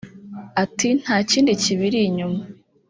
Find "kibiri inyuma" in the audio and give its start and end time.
1.63-2.41